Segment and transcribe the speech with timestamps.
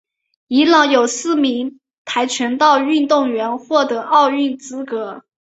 [0.47, 5.23] 伊朗有四名跆拳道运动员获得奥运资格。